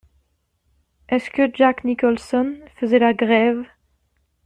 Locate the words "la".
2.97-3.13